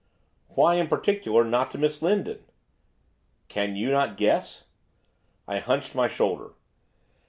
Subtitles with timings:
[0.47, 2.43] 'Why, in particular, not to Miss Lindon?'
[3.49, 4.65] 'Can you not guess?'
[5.47, 6.53] I hunched my shoulder.